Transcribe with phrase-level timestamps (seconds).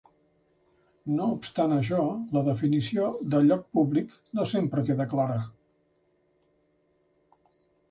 [1.17, 1.99] No obstant això,
[2.37, 5.39] la definició de "lloc públic" no sempre queda clara.